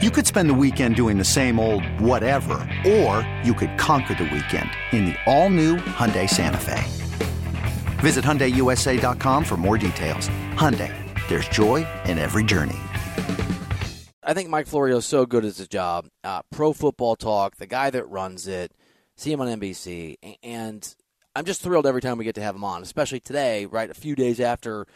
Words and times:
You 0.00 0.12
could 0.12 0.28
spend 0.28 0.48
the 0.48 0.54
weekend 0.54 0.94
doing 0.94 1.18
the 1.18 1.24
same 1.24 1.58
old 1.58 1.84
whatever, 2.00 2.60
or 2.86 3.28
you 3.42 3.52
could 3.52 3.76
conquer 3.78 4.14
the 4.14 4.30
weekend 4.32 4.70
in 4.92 5.06
the 5.06 5.16
all-new 5.26 5.74
Hyundai 5.74 6.30
Santa 6.30 6.56
Fe. 6.56 6.84
Visit 7.98 8.24
HyundaiUSA.com 8.24 9.42
for 9.42 9.56
more 9.56 9.76
details. 9.76 10.28
Hyundai, 10.54 10.94
there's 11.28 11.48
joy 11.48 11.84
in 12.04 12.18
every 12.18 12.44
journey. 12.44 12.78
I 14.22 14.34
think 14.34 14.50
Mike 14.50 14.68
Florio 14.68 14.98
is 14.98 15.04
so 15.04 15.26
good 15.26 15.44
at 15.44 15.56
his 15.56 15.66
job. 15.66 16.06
Uh, 16.22 16.42
pro 16.52 16.72
football 16.72 17.16
talk, 17.16 17.56
the 17.56 17.66
guy 17.66 17.90
that 17.90 18.08
runs 18.08 18.46
it, 18.46 18.70
see 19.16 19.32
him 19.32 19.40
on 19.40 19.48
NBC, 19.48 20.14
and 20.44 20.94
I'm 21.34 21.44
just 21.44 21.60
thrilled 21.60 21.88
every 21.88 22.02
time 22.02 22.18
we 22.18 22.24
get 22.24 22.36
to 22.36 22.40
have 22.40 22.54
him 22.54 22.62
on, 22.62 22.82
especially 22.82 23.18
today, 23.18 23.66
right? 23.66 23.90
A 23.90 23.94
few 23.94 24.14
days 24.14 24.38
after 24.38 24.86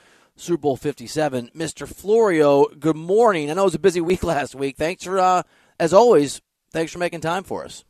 Super 0.42 0.60
Bowl 0.60 0.76
57. 0.76 1.50
Mr. 1.54 1.86
Florio, 1.86 2.66
good 2.66 2.96
morning. 2.96 3.48
I 3.48 3.54
know 3.54 3.62
it 3.62 3.66
was 3.66 3.74
a 3.76 3.78
busy 3.78 4.00
week 4.00 4.24
last 4.24 4.54
week. 4.54 4.76
Thanks 4.76 5.04
for, 5.04 5.18
uh, 5.18 5.42
as 5.78 5.92
always, 5.92 6.42
thanks 6.72 6.92
for 6.92 6.98
making 6.98 7.20
time 7.20 7.44
for 7.44 7.64
us. 7.64 7.84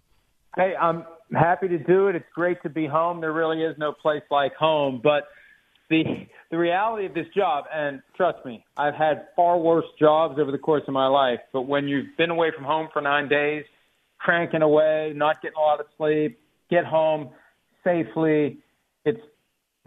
Hey, 0.55 0.75
I'm 0.79 1.05
happy 1.33 1.69
to 1.69 1.79
do 1.79 2.09
it. 2.09 2.17
It's 2.17 2.27
great 2.35 2.63
to 2.63 2.69
be 2.69 2.87
home. 2.87 3.23
There 3.23 3.33
really 3.33 3.63
is 3.63 3.75
no 3.79 3.93
place 3.93 4.23
like 4.31 4.55
home, 4.55 5.01
but 5.03 5.29
the 5.89 6.05
the 6.51 6.59
reality 6.59 7.07
of 7.07 7.15
this 7.15 7.27
job, 7.35 7.65
and 7.73 8.03
trust 8.15 8.45
me, 8.45 8.63
I've 8.77 8.95
had 8.95 9.29
far 9.35 9.59
worse 9.59 9.87
jobs 9.99 10.39
over 10.39 10.53
the 10.53 10.59
course 10.59 10.83
of 10.87 10.93
my 10.93 11.07
life. 11.07 11.41
But 11.55 11.63
when 11.63 11.89
you've 11.89 12.15
been 12.19 12.29
away 12.29 12.51
from 12.55 12.65
home 12.65 12.89
for 12.93 13.01
nine 13.01 13.29
days, 13.29 13.65
cranking 14.19 14.61
away, 14.61 15.13
not 15.17 15.41
getting 15.41 15.57
a 15.57 15.61
lot 15.61 15.81
of 15.81 15.87
sleep, 15.97 16.39
get 16.69 16.85
home 16.85 17.31
safely, 17.83 18.59
it's 19.07 19.21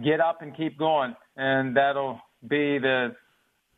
get 0.03 0.19
up 0.19 0.41
and 0.41 0.57
keep 0.57 0.79
going, 0.79 1.15
and 1.37 1.77
that'll 1.77 2.19
be 2.47 2.77
the 2.79 3.15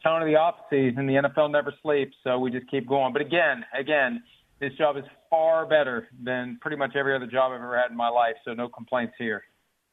tone 0.03 0.21
of 0.21 0.27
the 0.27 0.35
off 0.35 0.55
season. 0.69 1.07
The 1.07 1.15
NFL 1.15 1.51
never 1.51 1.73
sleeps, 1.81 2.15
so 2.23 2.39
we 2.39 2.51
just 2.51 2.69
keep 2.69 2.87
going. 2.87 3.13
But 3.13 3.21
again, 3.21 3.65
again, 3.77 4.23
this 4.59 4.73
job 4.73 4.97
is 4.97 5.03
far 5.29 5.65
better 5.65 6.07
than 6.23 6.57
pretty 6.61 6.77
much 6.77 6.95
every 6.95 7.15
other 7.15 7.27
job 7.27 7.51
I've 7.51 7.61
ever 7.61 7.77
had 7.77 7.91
in 7.91 7.97
my 7.97 8.09
life. 8.09 8.35
So 8.45 8.53
no 8.53 8.69
complaints 8.69 9.13
here 9.17 9.43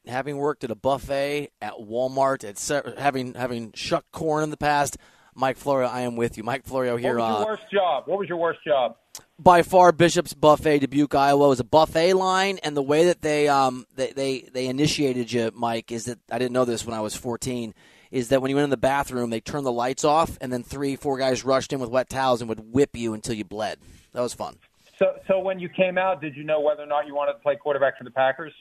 having 0.07 0.37
worked 0.37 0.65
at 0.65 0.71
a 0.71 0.75
buffet 0.75 1.51
at 1.61 1.73
Walmart, 1.75 2.45
at 2.45 2.99
having 2.99 3.35
having 3.35 3.73
shucked 3.73 4.13
corn 4.13 4.45
in 4.45 4.51
the 4.51 4.57
past, 4.57 4.99
Mike 5.35 5.57
Florio, 5.57 5.89
I 5.89 6.03
am 6.03 6.17
with 6.17 6.37
you. 6.37 6.45
Mike 6.45 6.65
Florio 6.65 6.97
here. 6.97 7.19
What 7.19 7.29
was 7.29 7.39
your 7.39 7.43
uh, 7.43 7.45
worst 7.45 7.71
job? 7.73 8.05
What 8.07 8.19
was 8.19 8.29
your 8.29 8.39
worst 8.39 8.61
job? 8.65 8.97
By 9.39 9.63
far, 9.63 9.93
Bishop's 9.93 10.33
Buffet, 10.33 10.81
Dubuque, 10.81 11.15
Iowa, 11.15 11.49
was 11.49 11.61
a 11.61 11.65
buffet 11.65 12.15
line, 12.15 12.59
and 12.63 12.77
the 12.77 12.83
way 12.83 13.07
that 13.07 13.23
they 13.23 13.49
um 13.49 13.87
they, 13.97 14.13
they 14.13 14.49
they 14.53 14.67
initiated 14.67 15.33
you, 15.33 15.51
Mike, 15.55 15.91
is 15.91 16.05
that 16.05 16.19
I 16.31 16.39
didn't 16.39 16.53
know 16.53 16.65
this 16.65 16.87
when 16.87 16.95
I 16.95 17.01
was 17.01 17.15
14. 17.15 17.75
Is 18.15 18.29
that 18.29 18.41
when 18.41 18.49
you 18.49 18.55
went 18.55 18.63
in 18.63 18.71
the 18.71 18.77
bathroom, 18.77 19.31
they 19.31 19.41
turned 19.41 19.67
the 19.67 19.73
lights 19.73 20.05
off, 20.05 20.39
and 20.41 20.53
then 20.53 20.63
three, 20.63 20.95
four 20.95 21.19
guys 21.19 21.45
rushed 21.45 21.73
in 21.73 21.81
with 21.81 21.91
wet 21.91 22.09
towels 22.09 22.41
and 22.41 22.49
would 22.49 22.73
whip 22.73 22.95
you 22.95 23.13
until 23.13 23.35
you 23.35 23.43
bled. 23.45 23.77
That 24.13 24.21
was 24.21 24.33
fun. 24.33 24.55
So, 25.01 25.17
so 25.27 25.41
when 25.41 25.59
you 25.59 25.69
came 25.69 25.99
out, 25.99 26.21
did 26.21 26.37
you 26.37 26.45
know 26.45 26.61
whether 26.61 26.85
or 26.85 26.87
not 26.87 27.09
you 27.09 27.15
wanted 27.17 27.33
to 27.33 27.39
play 27.41 27.57
quarterback 27.57 27.99
for 27.99 28.05
the 28.05 28.13
Packers? 28.13 28.53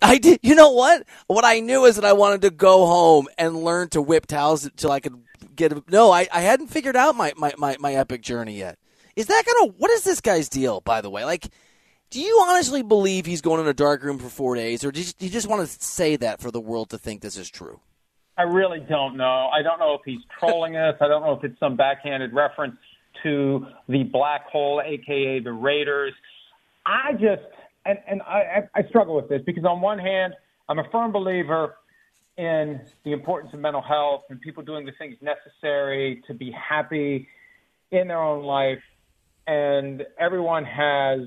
I 0.00 0.18
did. 0.18 0.38
You 0.44 0.54
know 0.54 0.70
what? 0.70 1.04
What 1.26 1.44
I 1.44 1.58
knew 1.58 1.84
is 1.84 1.96
that 1.96 2.04
I 2.04 2.12
wanted 2.12 2.42
to 2.42 2.50
go 2.50 2.86
home 2.86 3.26
and 3.36 3.64
learn 3.64 3.88
to 3.88 4.00
whip 4.00 4.26
towels 4.28 4.64
until 4.64 4.92
I 4.92 5.00
could 5.00 5.20
get. 5.56 5.72
A, 5.72 5.82
no, 5.88 6.12
I, 6.12 6.28
I 6.32 6.42
hadn't 6.42 6.68
figured 6.68 6.94
out 6.94 7.16
my, 7.16 7.32
my, 7.36 7.52
my, 7.58 7.76
my 7.80 7.94
epic 7.94 8.22
journey 8.22 8.56
yet. 8.56 8.78
Is 9.16 9.26
that 9.26 9.42
gonna? 9.44 9.72
What 9.78 9.90
is 9.90 10.04
this 10.04 10.20
guy's 10.20 10.48
deal? 10.48 10.80
By 10.80 11.00
the 11.00 11.10
way, 11.10 11.24
like, 11.24 11.48
do 12.10 12.20
you 12.20 12.46
honestly 12.48 12.84
believe 12.84 13.26
he's 13.26 13.40
going 13.40 13.60
in 13.60 13.66
a 13.66 13.74
dark 13.74 14.04
room 14.04 14.20
for 14.20 14.28
four 14.28 14.54
days, 14.54 14.84
or 14.84 14.92
do 14.92 15.00
you, 15.00 15.06
do 15.18 15.26
you 15.26 15.32
just 15.32 15.48
want 15.48 15.68
to 15.68 15.84
say 15.84 16.14
that 16.14 16.40
for 16.40 16.52
the 16.52 16.60
world 16.60 16.90
to 16.90 16.98
think 16.98 17.20
this 17.20 17.36
is 17.36 17.50
true? 17.50 17.80
I 18.36 18.42
really 18.42 18.80
don't 18.80 19.16
know. 19.16 19.48
I 19.52 19.62
don't 19.62 19.78
know 19.78 19.94
if 19.94 20.00
he's 20.04 20.20
trolling 20.38 20.76
us. 20.76 20.96
I 21.00 21.08
don't 21.08 21.22
know 21.22 21.32
if 21.32 21.44
it's 21.44 21.58
some 21.60 21.76
backhanded 21.76 22.32
reference 22.32 22.76
to 23.22 23.66
the 23.88 24.04
black 24.04 24.46
hole, 24.46 24.82
aka 24.84 25.40
the 25.40 25.52
Raiders. 25.52 26.14
I 26.86 27.12
just 27.12 27.42
and 27.84 27.98
and 28.06 28.22
I, 28.22 28.68
I 28.74 28.82
struggle 28.88 29.16
with 29.16 29.28
this 29.28 29.42
because 29.44 29.64
on 29.64 29.80
one 29.80 29.98
hand, 29.98 30.34
I'm 30.68 30.78
a 30.78 30.88
firm 30.90 31.12
believer 31.12 31.76
in 32.38 32.80
the 33.04 33.12
importance 33.12 33.52
of 33.52 33.60
mental 33.60 33.82
health 33.82 34.22
and 34.30 34.40
people 34.40 34.62
doing 34.62 34.86
the 34.86 34.92
things 34.98 35.16
necessary 35.20 36.22
to 36.26 36.32
be 36.32 36.50
happy 36.52 37.28
in 37.90 38.08
their 38.08 38.22
own 38.22 38.42
life, 38.44 38.82
and 39.46 40.04
everyone 40.18 40.64
has 40.64 41.20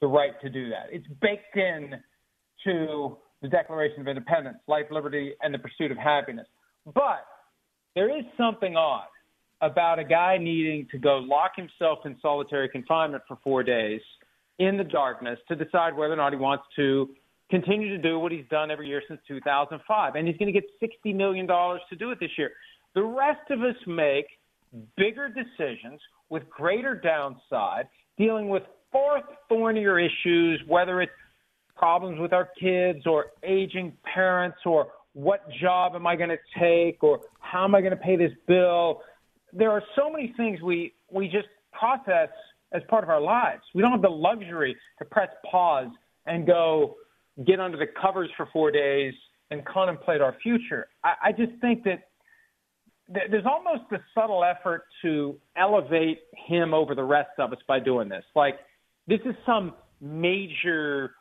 the 0.00 0.06
right 0.06 0.40
to 0.40 0.48
do 0.48 0.70
that. 0.70 0.86
It's 0.90 1.06
baked 1.20 1.56
in 1.56 1.96
to 2.64 3.16
the 3.42 3.48
Declaration 3.48 4.00
of 4.00 4.08
Independence, 4.08 4.58
life, 4.68 4.86
liberty, 4.90 5.34
and 5.42 5.52
the 5.52 5.58
pursuit 5.58 5.90
of 5.90 5.98
happiness. 5.98 6.46
But 6.86 7.24
there 7.94 8.16
is 8.16 8.24
something 8.36 8.76
odd 8.76 9.08
about 9.60 9.98
a 9.98 10.04
guy 10.04 10.38
needing 10.38 10.86
to 10.90 10.98
go 10.98 11.18
lock 11.18 11.52
himself 11.56 12.00
in 12.04 12.16
solitary 12.22 12.68
confinement 12.68 13.22
for 13.26 13.38
four 13.42 13.62
days– 13.62 14.00
in 14.60 14.76
the 14.76 14.84
darkness 14.84 15.38
to 15.48 15.56
decide 15.56 15.96
whether 15.96 16.12
or 16.12 16.16
not 16.16 16.32
he 16.32 16.38
wants 16.38 16.64
to 16.76 17.08
continue 17.50 17.88
to 17.88 17.98
do 17.98 18.18
what 18.18 18.30
he's 18.30 18.44
done 18.50 18.70
every 18.70 18.86
year 18.86 19.02
since 19.08 19.18
2005. 19.26 20.14
And 20.14 20.28
he's 20.28 20.36
going 20.36 20.52
to 20.52 20.60
get 20.60 20.64
$60 20.80 21.16
million 21.16 21.46
to 21.46 21.96
do 21.98 22.10
it 22.10 22.20
this 22.20 22.30
year. 22.36 22.52
The 22.94 23.02
rest 23.02 23.50
of 23.50 23.60
us 23.60 23.74
make 23.86 24.26
bigger 24.96 25.28
decisions 25.28 25.98
with 26.28 26.48
greater 26.50 26.94
downside, 26.94 27.88
dealing 28.18 28.50
with 28.50 28.62
far 28.92 29.22
thornier 29.48 29.98
issues, 29.98 30.62
whether 30.68 31.00
it's 31.00 31.10
problems 31.80 32.20
with 32.20 32.32
our 32.32 32.48
kids 32.60 33.06
or 33.06 33.26
aging 33.42 33.92
parents 34.14 34.58
or 34.66 34.88
what 35.14 35.40
job 35.60 35.92
am 35.94 36.06
I 36.06 36.14
going 36.14 36.30
to 36.30 36.38
take 36.58 37.02
or 37.02 37.20
how 37.40 37.64
am 37.64 37.74
I 37.74 37.80
going 37.80 37.96
to 37.96 37.96
pay 37.96 38.16
this 38.16 38.32
bill. 38.46 39.02
There 39.52 39.70
are 39.70 39.82
so 39.96 40.10
many 40.10 40.32
things 40.36 40.60
we, 40.62 40.94
we 41.10 41.26
just 41.26 41.48
process– 41.72 42.28
as 42.72 42.82
part 42.88 43.04
of 43.04 43.10
our 43.10 43.20
lives. 43.20 43.62
We 43.74 43.82
don't 43.82 43.92
have 43.92 44.02
the 44.02 44.08
luxury 44.08 44.76
to 44.98 45.04
press 45.04 45.28
pause 45.50 45.88
and 46.26 46.46
go 46.46 46.96
get 47.46 47.60
under 47.60 47.76
the 47.76 47.86
covers 48.00 48.30
for 48.36 48.48
four 48.52 48.70
days 48.70 49.14
and 49.50 49.64
contemplate 49.64 50.20
our 50.20 50.36
future. 50.42 50.86
I, 51.02 51.14
I 51.26 51.32
just 51.32 51.52
think 51.60 51.82
that 51.84 52.08
th- 53.12 53.26
there's 53.30 53.46
almost 53.46 53.90
a 53.92 53.98
subtle 54.14 54.44
effort 54.44 54.84
to 55.02 55.36
elevate 55.56 56.20
him 56.46 56.74
over 56.74 56.94
the 56.94 57.02
rest 57.02 57.30
of 57.38 57.52
us 57.52 57.58
by 57.66 57.80
doing 57.80 58.08
this. 58.08 58.24
Like, 58.36 58.56
this 59.08 59.20
is 59.24 59.34
some 59.44 59.74
major 60.00 61.12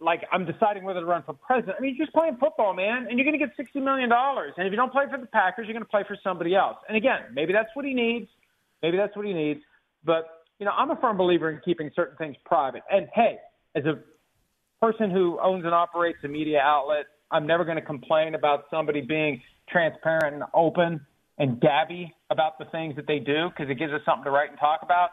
like 0.00 0.22
I'm 0.32 0.44
deciding 0.44 0.84
whether 0.84 1.00
to 1.00 1.06
run 1.06 1.22
for 1.24 1.32
president. 1.34 1.76
I 1.78 1.80
mean, 1.80 1.94
you're 1.96 2.06
just 2.06 2.14
playing 2.14 2.36
football, 2.38 2.74
man, 2.74 3.06
and 3.08 3.18
you're 3.18 3.24
going 3.24 3.38
to 3.38 3.44
get 3.44 3.56
sixty 3.56 3.80
million 3.80 4.08
dollars. 4.08 4.52
And 4.56 4.66
if 4.66 4.70
you 4.70 4.76
don't 4.76 4.92
play 4.92 5.04
for 5.10 5.18
the 5.18 5.26
Packers, 5.26 5.66
you're 5.66 5.74
going 5.74 5.84
to 5.84 5.90
play 5.90 6.04
for 6.06 6.16
somebody 6.22 6.54
else. 6.54 6.76
And 6.88 6.96
again, 6.96 7.32
maybe 7.32 7.52
that's 7.52 7.70
what 7.74 7.84
he 7.84 7.94
needs. 7.94 8.28
Maybe 8.82 8.96
that's 8.96 9.16
what 9.16 9.26
he 9.26 9.32
needs. 9.32 9.60
But 10.04 10.44
you 10.58 10.66
know, 10.66 10.72
I'm 10.72 10.90
a 10.90 10.96
firm 10.96 11.16
believer 11.16 11.50
in 11.50 11.60
keeping 11.64 11.90
certain 11.94 12.16
things 12.16 12.36
private. 12.44 12.82
And 12.90 13.08
hey, 13.14 13.38
as 13.74 13.84
a 13.84 13.98
person 14.80 15.10
who 15.10 15.38
owns 15.42 15.64
and 15.64 15.74
operates 15.74 16.18
a 16.24 16.28
media 16.28 16.60
outlet, 16.60 17.06
I'm 17.30 17.46
never 17.46 17.64
going 17.64 17.76
to 17.76 17.84
complain 17.84 18.34
about 18.34 18.64
somebody 18.70 19.00
being 19.00 19.40
transparent 19.68 20.34
and 20.34 20.44
open 20.54 21.00
and 21.38 21.60
gabby 21.60 22.14
about 22.30 22.58
the 22.58 22.64
things 22.66 22.96
that 22.96 23.06
they 23.06 23.18
do 23.18 23.48
because 23.50 23.70
it 23.70 23.78
gives 23.78 23.92
us 23.92 24.00
something 24.04 24.24
to 24.24 24.30
write 24.30 24.50
and 24.50 24.58
talk 24.58 24.80
about. 24.82 25.10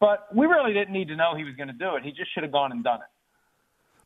But 0.00 0.28
we 0.34 0.46
really 0.46 0.74
didn't 0.74 0.92
need 0.92 1.08
to 1.08 1.16
know 1.16 1.34
he 1.36 1.44
was 1.44 1.54
going 1.54 1.68
to 1.68 1.74
do 1.74 1.96
it. 1.96 2.02
He 2.02 2.10
just 2.10 2.34
should 2.34 2.42
have 2.42 2.52
gone 2.52 2.72
and 2.72 2.84
done 2.84 3.00
it. 3.00 3.13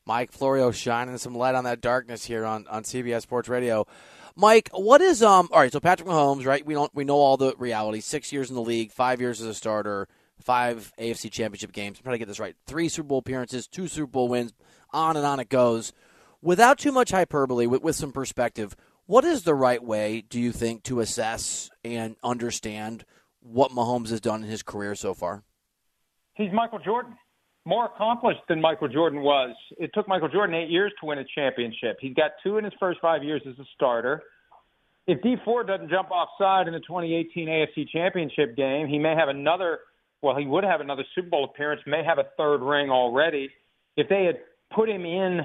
Mike 0.09 0.33
Florio 0.33 0.71
shining 0.71 1.19
some 1.19 1.35
light 1.35 1.55
on 1.55 1.65
that 1.65 1.83
darkness 1.83 2.25
here 2.25 2.47
on, 2.47 2.67
on 2.69 2.83
CBS 2.83 3.21
Sports 3.21 3.47
Radio. 3.49 3.87
Mike, 4.35 4.71
what 4.73 5.03
is 5.03 5.23
um 5.23 5.51
all 5.53 5.61
right, 5.61 5.71
so 5.71 5.81
Patrick 5.81 6.09
Mahomes, 6.09 6.47
right? 6.47 6.65
We 6.65 6.73
don't 6.73 6.93
we 6.95 7.05
know 7.05 7.17
all 7.17 7.37
the 7.37 7.55
reality. 7.59 8.01
Six 8.01 8.33
years 8.33 8.49
in 8.49 8.57
the 8.57 8.63
league, 8.63 8.91
five 8.91 9.21
years 9.21 9.43
as 9.43 9.47
a 9.47 9.55
starter 9.55 10.09
five 10.41 10.93
AFC 10.99 11.31
championship 11.31 11.73
games. 11.73 11.99
I'm 11.99 12.05
trying 12.05 12.15
to 12.15 12.19
get 12.19 12.29
this 12.29 12.41
right. 12.41 12.57
Three 12.67 12.89
Super 12.89 13.09
Bowl 13.09 13.19
appearances, 13.19 13.67
two 13.67 13.87
Super 13.87 14.11
Bowl 14.11 14.29
wins, 14.29 14.55
on 14.93 15.17
and 15.17 15.27
on 15.27 15.41
it 15.41 15.51
goes. 15.51 15.93
Without 16.41 16.79
too 16.79 16.93
much 16.93 17.11
hyperbole, 17.11 17.67
with, 17.67 17.83
with 17.83 17.97
some 17.97 18.13
perspective, 18.13 18.77
what 19.07 19.25
is 19.25 19.43
the 19.43 19.55
right 19.55 19.83
way, 19.83 20.23
do 20.23 20.41
you 20.41 20.53
think, 20.53 20.85
to 20.85 21.01
assess 21.01 21.69
and 21.85 22.17
understand 22.23 23.05
what 23.41 23.73
Mahomes 23.73 24.11
has 24.11 24.21
done 24.21 24.45
in 24.45 24.49
his 24.49 24.63
career 24.63 24.95
so 24.95 25.13
far? 25.13 25.43
He's 26.35 26.53
Michael 26.53 26.79
Jordan. 26.79 27.17
More 27.69 27.85
accomplished 27.85 28.41
than 28.49 28.63
Michael 28.63 28.89
Jordan 28.89 29.21
was. 29.21 29.55
It 29.77 29.91
took 29.93 30.09
Michael 30.09 30.31
Jordan 30.31 30.55
eight 30.55 30.71
years 30.71 30.91
to 31.01 31.07
win 31.07 31.19
a 31.19 31.25
championship. 31.35 31.99
He 32.01 32.09
got 32.09 32.31
two 32.43 32.57
in 32.57 32.65
his 32.65 32.73
first 32.81 32.99
five 33.03 33.23
years 33.23 33.43
as 33.47 33.59
a 33.59 33.65
starter. 33.75 34.23
if 35.07 35.21
Dee 35.21 35.37
Ford 35.45 35.67
doesn't 35.67 35.91
jump 35.91 36.11
offside 36.11 36.67
in 36.67 36.73
the 36.73 36.81
2018 36.81 37.47
AFC 37.47 37.87
Championship 37.91 38.57
game, 38.57 38.89
he 38.89 38.99
may 38.99 39.15
have 39.15 39.29
another. 39.29 39.81
Well, 40.23 40.35
he 40.35 40.47
would 40.47 40.65
have 40.65 40.81
another 40.81 41.05
Super 41.15 41.29
Bowl 41.29 41.45
appearance. 41.45 41.83
May 41.87 42.03
have 42.03 42.17
a 42.17 42.25
third 42.39 42.63
ring 42.63 42.89
already. 42.89 43.51
If 43.99 44.09
they 44.09 44.25
had 44.25 44.39
put 44.75 44.89
him 44.89 45.05
in 45.05 45.41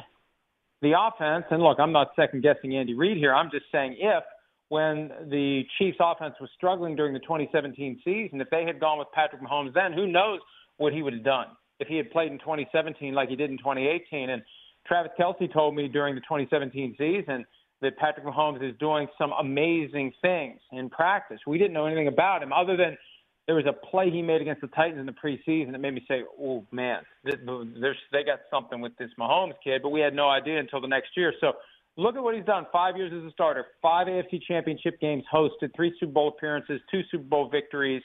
the 0.81 0.93
offense, 0.97 1.43
and 1.51 1.61
look, 1.61 1.77
I'm 1.77 1.91
not 1.91 2.11
second 2.15 2.41
guessing 2.41 2.77
Andy 2.77 2.93
Reid 2.93 3.17
here. 3.17 3.35
I'm 3.35 3.51
just 3.51 3.65
saying 3.69 3.97
if 3.99 4.23
when 4.69 5.11
the 5.29 5.63
Chiefs 5.77 5.97
offense 5.99 6.35
was 6.39 6.49
struggling 6.55 6.95
during 6.95 7.11
the 7.11 7.19
2017 7.19 7.99
season, 8.05 8.39
if 8.39 8.49
they 8.49 8.63
had 8.63 8.79
gone 8.79 8.97
with 8.97 9.09
Patrick 9.13 9.41
Mahomes 9.41 9.73
then, 9.73 9.91
who 9.91 10.07
knows 10.07 10.39
what 10.77 10.93
he 10.93 11.01
would 11.01 11.11
have 11.11 11.25
done 11.25 11.47
if 11.83 11.87
he 11.89 11.97
had 11.97 12.09
played 12.11 12.31
in 12.31 12.39
2017 12.39 13.13
like 13.13 13.29
he 13.29 13.35
did 13.35 13.51
in 13.51 13.57
2018. 13.57 14.29
And 14.29 14.41
Travis 14.87 15.11
Kelce 15.19 15.51
told 15.51 15.75
me 15.75 15.87
during 15.87 16.15
the 16.15 16.21
2017 16.21 16.95
season 16.97 17.45
that 17.81 17.97
Patrick 17.97 18.25
Mahomes 18.25 18.67
is 18.67 18.75
doing 18.79 19.07
some 19.17 19.33
amazing 19.33 20.13
things 20.21 20.59
in 20.71 20.89
practice. 20.89 21.39
We 21.45 21.57
didn't 21.57 21.73
know 21.73 21.85
anything 21.85 22.07
about 22.07 22.41
him 22.41 22.53
other 22.53 22.77
than 22.77 22.97
there 23.45 23.55
was 23.55 23.65
a 23.67 23.73
play 23.73 24.09
he 24.09 24.21
made 24.21 24.41
against 24.41 24.61
the 24.61 24.67
Titans 24.67 24.99
in 24.99 25.05
the 25.05 25.11
preseason 25.11 25.73
that 25.73 25.79
made 25.79 25.93
me 25.93 26.05
say, 26.07 26.23
"Oh 26.39 26.65
man, 26.71 27.03
they 27.25 28.23
got 28.23 28.39
something 28.49 28.79
with 28.79 28.95
this 28.97 29.11
Mahomes 29.19 29.55
kid." 29.61 29.81
But 29.83 29.89
we 29.89 29.99
had 29.99 30.13
no 30.13 30.29
idea 30.29 30.59
until 30.59 30.79
the 30.79 30.87
next 30.87 31.17
year. 31.17 31.33
So 31.41 31.57
look 31.97 32.15
at 32.15 32.23
what 32.23 32.35
he's 32.35 32.45
done. 32.45 32.65
Five 32.71 32.95
years 32.95 33.11
as 33.11 33.23
a 33.27 33.31
starter, 33.31 33.65
five 33.81 34.07
AFC 34.07 34.41
Championship 34.47 34.97
games 35.01 35.25
hosted, 35.31 35.75
three 35.75 35.93
Super 35.99 36.13
Bowl 36.13 36.29
appearances, 36.29 36.79
two 36.89 37.01
Super 37.11 37.25
Bowl 37.25 37.49
victories. 37.49 38.01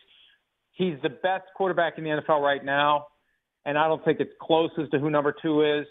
He's 0.73 1.01
the 1.03 1.11
best 1.11 1.45
quarterback 1.57 1.99
in 1.99 2.05
the 2.05 2.11
NFL 2.11 2.41
right 2.41 2.65
now, 2.65 3.07
and 3.65 3.79
I 3.79 3.89
don't 3.89 4.05
think 4.05 4.21
it's 4.21 4.33
close 4.41 4.71
as 4.83 4.89
to 4.91 4.99
who 4.99 5.11
number 5.11 5.35
two 5.43 5.63
is. 5.63 5.87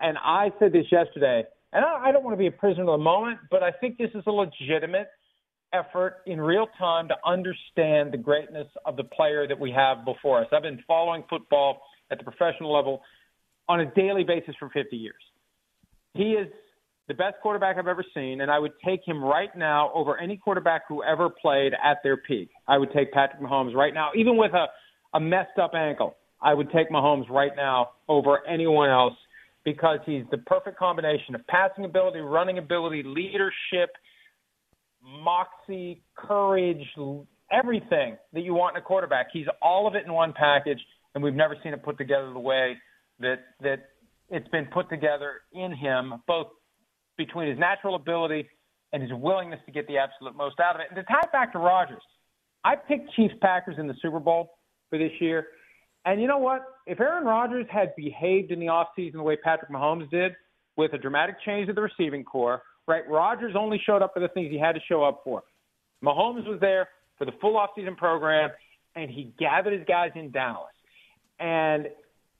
And 0.00 0.18
I 0.18 0.50
said 0.58 0.72
this 0.72 0.86
yesterday, 0.90 1.44
and 1.72 1.84
I, 1.84 2.08
I 2.08 2.12
don't 2.12 2.24
want 2.24 2.34
to 2.34 2.38
be 2.38 2.46
a 2.46 2.52
prisoner 2.52 2.82
of 2.82 2.98
the 2.98 3.04
moment, 3.04 3.38
but 3.50 3.62
I 3.62 3.70
think 3.70 3.98
this 3.98 4.10
is 4.14 4.22
a 4.26 4.30
legitimate 4.30 5.08
effort 5.72 6.18
in 6.26 6.40
real 6.40 6.66
time 6.78 7.08
to 7.08 7.14
understand 7.24 8.12
the 8.12 8.18
greatness 8.18 8.68
of 8.84 8.96
the 8.96 9.04
player 9.04 9.46
that 9.48 9.58
we 9.58 9.70
have 9.72 10.04
before 10.04 10.40
us. 10.40 10.46
I've 10.52 10.62
been 10.62 10.82
following 10.86 11.24
football 11.28 11.82
at 12.10 12.18
the 12.18 12.24
professional 12.24 12.72
level 12.72 13.02
on 13.68 13.80
a 13.80 13.86
daily 13.94 14.24
basis 14.24 14.54
for 14.58 14.68
50 14.70 14.96
years. 14.96 15.14
He 16.14 16.32
is 16.32 16.48
the 17.08 17.14
best 17.14 17.36
quarterback 17.42 17.76
I've 17.78 17.86
ever 17.86 18.04
seen, 18.14 18.40
and 18.40 18.50
I 18.50 18.58
would 18.58 18.72
take 18.84 19.00
him 19.06 19.22
right 19.22 19.54
now 19.56 19.92
over 19.94 20.18
any 20.18 20.36
quarterback 20.36 20.82
who 20.88 21.02
ever 21.04 21.30
played 21.30 21.72
at 21.72 21.98
their 22.02 22.16
peak. 22.16 22.50
I 22.66 22.78
would 22.78 22.92
take 22.92 23.12
Patrick 23.12 23.40
Mahomes 23.40 23.74
right 23.74 23.94
now, 23.94 24.10
even 24.16 24.36
with 24.36 24.52
a, 24.54 24.66
a 25.14 25.20
messed 25.20 25.58
up 25.60 25.72
ankle. 25.74 26.16
I 26.46 26.54
would 26.54 26.70
take 26.70 26.90
Mahomes 26.90 27.28
right 27.28 27.50
now 27.56 27.90
over 28.08 28.46
anyone 28.46 28.88
else 28.88 29.14
because 29.64 29.98
he's 30.06 30.22
the 30.30 30.38
perfect 30.38 30.78
combination 30.78 31.34
of 31.34 31.44
passing 31.48 31.84
ability, 31.84 32.20
running 32.20 32.58
ability, 32.58 33.02
leadership, 33.04 33.90
moxie, 35.02 36.02
courage, 36.14 36.84
everything 37.50 38.16
that 38.32 38.42
you 38.42 38.54
want 38.54 38.76
in 38.76 38.80
a 38.80 38.84
quarterback. 38.84 39.26
He's 39.32 39.46
all 39.60 39.88
of 39.88 39.96
it 39.96 40.04
in 40.06 40.12
one 40.12 40.32
package, 40.32 40.78
and 41.16 41.24
we've 41.24 41.34
never 41.34 41.56
seen 41.64 41.74
it 41.74 41.82
put 41.82 41.98
together 41.98 42.32
the 42.32 42.38
way 42.38 42.76
that 43.18 43.40
that 43.60 43.88
it's 44.30 44.48
been 44.48 44.66
put 44.66 44.88
together 44.88 45.40
in 45.52 45.74
him, 45.74 46.14
both 46.28 46.46
between 47.18 47.48
his 47.48 47.58
natural 47.58 47.96
ability 47.96 48.48
and 48.92 49.02
his 49.02 49.10
willingness 49.14 49.58
to 49.66 49.72
get 49.72 49.88
the 49.88 49.98
absolute 49.98 50.36
most 50.36 50.60
out 50.60 50.76
of 50.76 50.80
it. 50.80 50.86
And 50.90 50.96
to 50.96 51.02
tie 51.02 51.22
it 51.24 51.32
back 51.32 51.52
to 51.54 51.58
Rodgers, 51.58 52.02
I 52.64 52.76
picked 52.76 53.12
Chiefs 53.14 53.34
Packers 53.40 53.76
in 53.78 53.88
the 53.88 53.94
Super 54.00 54.20
Bowl 54.20 54.58
for 54.90 54.98
this 54.98 55.12
year. 55.20 55.48
And 56.06 56.20
you 56.20 56.28
know 56.28 56.38
what? 56.38 56.62
If 56.86 57.00
Aaron 57.00 57.24
Rodgers 57.24 57.66
had 57.70 57.94
behaved 57.96 58.52
in 58.52 58.60
the 58.60 58.66
offseason 58.66 59.14
the 59.14 59.22
way 59.22 59.36
Patrick 59.36 59.70
Mahomes 59.70 60.08
did, 60.10 60.32
with 60.76 60.92
a 60.92 60.98
dramatic 60.98 61.36
change 61.44 61.66
to 61.68 61.72
the 61.72 61.80
receiving 61.80 62.22
corps, 62.22 62.62
right? 62.86 63.08
Rodgers 63.08 63.54
only 63.58 63.80
showed 63.84 64.02
up 64.02 64.14
for 64.14 64.20
the 64.20 64.28
things 64.28 64.50
he 64.50 64.58
had 64.58 64.72
to 64.72 64.80
show 64.88 65.02
up 65.02 65.22
for. 65.24 65.42
Mahomes 66.04 66.46
was 66.46 66.58
there 66.60 66.88
for 67.18 67.24
the 67.24 67.32
full 67.40 67.54
offseason 67.54 67.96
program, 67.96 68.50
and 68.94 69.10
he 69.10 69.32
gathered 69.38 69.72
his 69.72 69.86
guys 69.88 70.10
in 70.14 70.30
Dallas. 70.30 70.72
And 71.40 71.88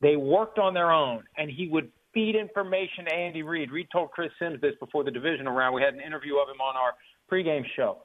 they 0.01 0.17
worked 0.17 0.59
on 0.59 0.75
their 0.75 0.93
own, 0.93 1.25
and 1.37 1.51
he 1.51 1.69
would 1.69 1.91
feed 2.13 2.37
information 2.37 3.07
to 3.07 3.15
Andy 3.15 3.43
Reid. 3.43 3.71
Reid 3.71 3.89
told 3.91 4.11
Chris 4.11 4.31
Sims 4.39 4.61
this 4.61 4.75
before 4.81 5.05
the 5.05 5.11
divisional 5.11 5.53
round. 5.53 5.75
We 5.75 5.83
had 5.83 5.95
an 5.95 6.01
interview 6.01 6.37
of 6.37 6.49
him 6.49 6.61
on 6.61 6.77
our 6.77 6.93
pregame 7.31 7.65
show. 7.75 7.99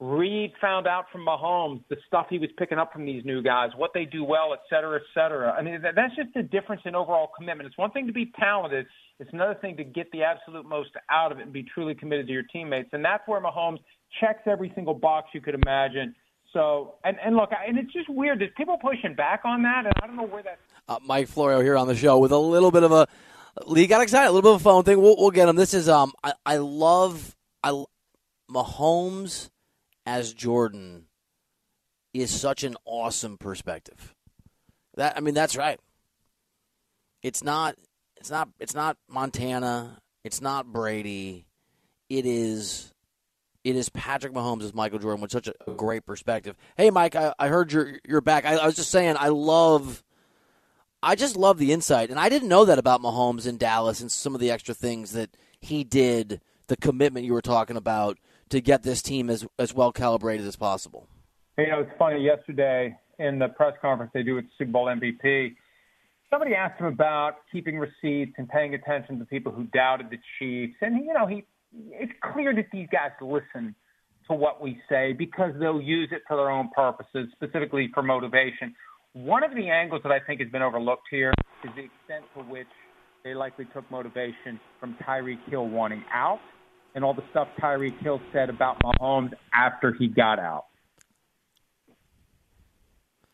Reid 0.00 0.52
found 0.62 0.86
out 0.86 1.04
from 1.12 1.26
Mahomes 1.26 1.84
the 1.90 1.96
stuff 2.06 2.26
he 2.30 2.38
was 2.38 2.48
picking 2.56 2.78
up 2.78 2.90
from 2.90 3.04
these 3.04 3.22
new 3.26 3.42
guys, 3.42 3.70
what 3.76 3.90
they 3.92 4.06
do 4.06 4.24
well, 4.24 4.54
et 4.54 4.60
cetera, 4.70 4.96
et 4.96 5.06
cetera. 5.12 5.52
I 5.52 5.60
mean, 5.60 5.82
that's 5.82 6.16
just 6.16 6.32
the 6.34 6.42
difference 6.42 6.80
in 6.86 6.94
overall 6.94 7.30
commitment. 7.36 7.66
It's 7.66 7.76
one 7.76 7.90
thing 7.90 8.06
to 8.06 8.12
be 8.12 8.32
talented. 8.40 8.86
It's 9.18 9.30
another 9.34 9.56
thing 9.60 9.76
to 9.76 9.84
get 9.84 10.10
the 10.10 10.22
absolute 10.22 10.64
most 10.64 10.88
out 11.10 11.32
of 11.32 11.38
it 11.38 11.42
and 11.42 11.52
be 11.52 11.62
truly 11.62 11.94
committed 11.94 12.26
to 12.28 12.32
your 12.32 12.44
teammates. 12.44 12.88
And 12.92 13.04
that's 13.04 13.22
where 13.28 13.42
Mahomes 13.42 13.80
checks 14.20 14.40
every 14.46 14.72
single 14.74 14.94
box 14.94 15.28
you 15.34 15.42
could 15.42 15.54
imagine. 15.54 16.14
So, 16.54 16.94
and, 17.04 17.18
and 17.22 17.36
look, 17.36 17.50
and 17.52 17.78
it's 17.78 17.92
just 17.92 18.08
weird. 18.08 18.40
There's 18.40 18.50
people 18.56 18.78
pushing 18.78 19.14
back 19.14 19.42
on 19.44 19.62
that, 19.64 19.84
and 19.84 19.92
I 20.02 20.06
don't 20.06 20.16
know 20.16 20.26
where 20.26 20.42
that. 20.42 20.58
Uh, 20.88 20.98
Mike 21.06 21.28
Florio 21.28 21.60
here 21.60 21.76
on 21.76 21.86
the 21.86 21.94
show 21.94 22.18
with 22.18 22.32
a 22.32 22.38
little 22.38 22.70
bit 22.70 22.84
of 22.84 22.92
a. 22.92 23.06
Lee 23.66 23.86
got 23.86 24.00
excited, 24.00 24.28
a 24.28 24.32
little 24.32 24.50
bit 24.50 24.54
of 24.54 24.60
a 24.62 24.64
phone 24.64 24.84
thing. 24.84 25.00
We'll, 25.00 25.16
we'll 25.18 25.30
get 25.30 25.48
him. 25.48 25.56
This 25.56 25.74
is 25.74 25.90
um, 25.90 26.12
I, 26.24 26.32
I 26.46 26.56
love 26.56 27.36
I 27.62 27.84
Mahomes 28.50 29.50
as 30.10 30.34
Jordan 30.34 31.04
is 32.12 32.32
such 32.32 32.64
an 32.64 32.76
awesome 32.84 33.38
perspective. 33.38 34.12
That 34.96 35.16
I 35.16 35.20
mean, 35.20 35.34
that's 35.34 35.56
right. 35.56 35.78
It's 37.22 37.44
not. 37.44 37.76
It's 38.16 38.30
not. 38.30 38.48
It's 38.58 38.74
not 38.74 38.96
Montana. 39.08 39.98
It's 40.24 40.40
not 40.40 40.66
Brady. 40.66 41.46
It 42.08 42.26
is. 42.26 42.92
It 43.62 43.76
is 43.76 43.88
Patrick 43.90 44.32
Mahomes 44.32 44.64
as 44.64 44.74
Michael 44.74 44.98
Jordan 44.98 45.20
with 45.20 45.30
such 45.30 45.46
a, 45.46 45.54
great 45.76 46.06
perspective. 46.06 46.56
Hey, 46.76 46.90
Mike, 46.90 47.14
I, 47.14 47.32
I 47.38 47.46
heard 47.46 47.72
you're 47.72 48.00
you're 48.04 48.20
back. 48.20 48.44
I, 48.44 48.56
I 48.56 48.66
was 48.66 48.74
just 48.74 48.90
saying, 48.90 49.14
I 49.16 49.28
love. 49.28 50.02
I 51.02 51.14
just 51.14 51.36
love 51.36 51.58
the 51.58 51.72
insight, 51.72 52.10
and 52.10 52.18
I 52.18 52.28
didn't 52.28 52.48
know 52.48 52.64
that 52.64 52.78
about 52.80 53.00
Mahomes 53.00 53.46
in 53.46 53.58
Dallas 53.58 54.00
and 54.00 54.10
some 54.10 54.34
of 54.34 54.40
the 54.40 54.50
extra 54.50 54.74
things 54.74 55.12
that 55.12 55.30
he 55.60 55.84
did. 55.84 56.40
The 56.66 56.76
commitment 56.76 57.26
you 57.26 57.32
were 57.32 57.42
talking 57.42 57.76
about 57.76 58.18
to 58.50 58.60
get 58.60 58.82
this 58.82 59.02
team 59.02 59.30
as 59.30 59.46
as 59.58 59.74
well 59.74 59.92
calibrated 59.92 60.46
as 60.46 60.56
possible. 60.56 61.08
You 61.58 61.68
know, 61.68 61.80
it's 61.80 61.90
funny. 61.98 62.22
Yesterday 62.22 62.96
in 63.18 63.38
the 63.38 63.48
press 63.48 63.74
conference 63.80 64.12
they 64.14 64.22
do 64.22 64.34
with 64.34 64.44
Super 64.58 64.72
Bowl 64.72 64.86
MVP, 64.86 65.54
somebody 66.30 66.54
asked 66.54 66.80
him 66.80 66.86
about 66.86 67.36
keeping 67.50 67.78
receipts 67.78 68.32
and 68.38 68.48
paying 68.48 68.74
attention 68.74 69.18
to 69.18 69.24
people 69.24 69.52
who 69.52 69.64
doubted 69.64 70.10
the 70.10 70.18
Chiefs, 70.38 70.76
and 70.80 71.04
you 71.04 71.12
know, 71.12 71.26
he 71.26 71.44
it's 71.72 72.12
clear 72.32 72.54
that 72.54 72.66
these 72.72 72.88
guys 72.90 73.10
listen 73.20 73.74
to 74.26 74.34
what 74.34 74.60
we 74.60 74.80
say 74.88 75.12
because 75.12 75.52
they'll 75.58 75.80
use 75.80 76.08
it 76.12 76.22
for 76.26 76.36
their 76.36 76.50
own 76.50 76.70
purposes, 76.74 77.28
specifically 77.32 77.90
for 77.94 78.02
motivation. 78.02 78.74
One 79.12 79.42
of 79.42 79.54
the 79.54 79.68
angles 79.68 80.02
that 80.04 80.12
I 80.12 80.20
think 80.20 80.40
has 80.40 80.50
been 80.50 80.62
overlooked 80.62 81.08
here 81.10 81.32
is 81.64 81.70
the 81.74 81.82
extent 81.82 82.24
to 82.36 82.42
which 82.42 82.68
they 83.24 83.34
likely 83.34 83.66
took 83.74 83.88
motivation 83.90 84.58
from 84.78 84.96
Tyreek 85.02 85.38
Hill 85.48 85.68
wanting 85.68 86.04
out 86.12 86.40
and 86.94 87.04
all 87.04 87.14
the 87.14 87.24
stuff 87.30 87.48
Tyreek 87.60 87.98
Hill 88.02 88.20
said 88.32 88.50
about 88.50 88.80
Mahomes 88.82 89.32
after 89.54 89.92
he 89.92 90.08
got 90.08 90.38
out. 90.38 90.66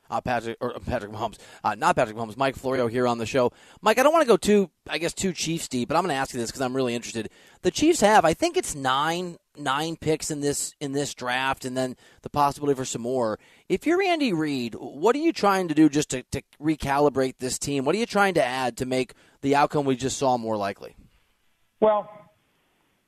Uh, 0.08 0.20
Patrick 0.20 0.56
or 0.60 0.72
Patrick 0.86 1.10
Mahomes, 1.10 1.36
uh, 1.64 1.74
not 1.74 1.96
Patrick 1.96 2.16
Mahomes. 2.16 2.36
Mike 2.36 2.54
Florio 2.54 2.86
here 2.86 3.08
on 3.08 3.18
the 3.18 3.26
show. 3.26 3.52
Mike, 3.80 3.98
I 3.98 4.04
don't 4.04 4.12
want 4.12 4.22
to 4.22 4.28
go 4.28 4.36
too, 4.36 4.70
I 4.88 4.98
guess, 4.98 5.12
too 5.12 5.32
Chiefs 5.32 5.66
deep, 5.66 5.88
but 5.88 5.96
I'm 5.96 6.02
going 6.04 6.14
to 6.14 6.20
ask 6.20 6.32
you 6.32 6.38
this 6.38 6.50
because 6.50 6.62
I'm 6.62 6.76
really 6.76 6.94
interested. 6.94 7.28
The 7.62 7.72
Chiefs 7.72 8.00
have, 8.02 8.24
I 8.24 8.32
think 8.32 8.56
it's 8.56 8.74
nine 8.74 9.36
nine 9.58 9.96
picks 9.96 10.30
in 10.30 10.40
this 10.40 10.74
in 10.80 10.92
this 10.92 11.12
draft, 11.14 11.64
and 11.64 11.76
then 11.76 11.96
the 12.22 12.30
possibility 12.30 12.76
for 12.76 12.84
some 12.84 13.02
more. 13.02 13.38
If 13.68 13.84
you're 13.84 14.00
Andy 14.00 14.32
Reid, 14.32 14.74
what 14.74 15.16
are 15.16 15.20
you 15.20 15.32
trying 15.32 15.66
to 15.68 15.74
do 15.74 15.88
just 15.88 16.10
to, 16.10 16.22
to 16.30 16.42
recalibrate 16.62 17.38
this 17.38 17.58
team? 17.58 17.84
What 17.84 17.96
are 17.96 17.98
you 17.98 18.06
trying 18.06 18.34
to 18.34 18.44
add 18.44 18.76
to 18.76 18.86
make 18.86 19.14
the 19.40 19.56
outcome 19.56 19.86
we 19.86 19.96
just 19.96 20.18
saw 20.18 20.36
more 20.36 20.56
likely? 20.56 20.94
Well, 21.80 22.08